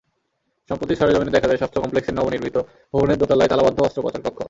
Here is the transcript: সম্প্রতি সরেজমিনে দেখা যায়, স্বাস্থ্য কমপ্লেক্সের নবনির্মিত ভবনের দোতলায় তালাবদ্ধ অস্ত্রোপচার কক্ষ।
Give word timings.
সম্প্রতি 0.69 0.93
সরেজমিনে 0.95 1.35
দেখা 1.35 1.47
যায়, 1.47 1.59
স্বাস্থ্য 1.59 1.81
কমপ্লেক্সের 1.83 2.17
নবনির্মিত 2.17 2.55
ভবনের 2.93 3.19
দোতলায় 3.19 3.49
তালাবদ্ধ 3.51 3.79
অস্ত্রোপচার 3.81 4.23
কক্ষ। 4.25 4.37